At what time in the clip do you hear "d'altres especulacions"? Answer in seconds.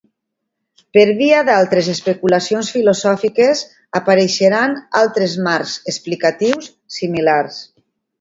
1.49-2.71